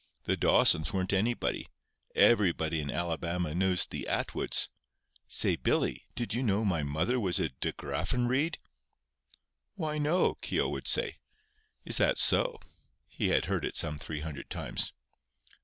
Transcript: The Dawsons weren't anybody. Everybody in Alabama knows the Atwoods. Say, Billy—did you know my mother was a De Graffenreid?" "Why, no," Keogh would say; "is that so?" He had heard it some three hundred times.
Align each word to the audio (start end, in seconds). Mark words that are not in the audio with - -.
The 0.23 0.35
Dawsons 0.35 0.91
weren't 0.91 1.13
anybody. 1.13 1.67
Everybody 2.15 2.81
in 2.81 2.89
Alabama 2.89 3.53
knows 3.53 3.85
the 3.85 4.07
Atwoods. 4.07 4.67
Say, 5.27 5.55
Billy—did 5.57 6.33
you 6.33 6.41
know 6.41 6.65
my 6.65 6.81
mother 6.81 7.19
was 7.19 7.39
a 7.39 7.49
De 7.49 7.71
Graffenreid?" 7.71 8.57
"Why, 9.75 9.99
no," 9.99 10.33
Keogh 10.33 10.69
would 10.69 10.87
say; 10.87 11.19
"is 11.85 11.97
that 11.97 12.17
so?" 12.17 12.59
He 13.07 13.27
had 13.29 13.45
heard 13.45 13.63
it 13.63 13.75
some 13.75 13.99
three 13.99 14.21
hundred 14.21 14.49
times. 14.49 14.91